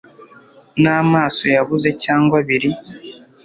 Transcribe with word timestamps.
n'amaso 0.81 1.43
yabuze 1.55 1.89
cyangwa 2.03 2.35
abiri 2.41 2.69